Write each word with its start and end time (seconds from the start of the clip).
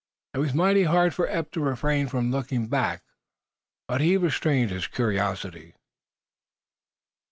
It 0.33 0.39
was 0.39 0.55
mighty 0.55 0.85
hard 0.85 1.13
for 1.13 1.27
Eph 1.27 1.51
to 1.51 1.59
refrain 1.61 2.07
from 2.07 2.31
looking 2.31 2.65
back. 2.67 3.03
But 3.87 4.01
he 4.01 4.17
restrained 4.17 4.71
his 4.71 4.87
curiosity. 4.87 5.75